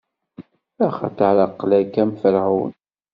Axaṭer 0.85 1.35
aql-ak 1.45 1.93
am 2.01 2.11
Ferɛun. 2.21 2.73